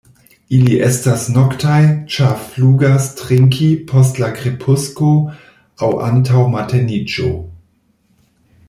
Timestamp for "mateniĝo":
6.57-7.33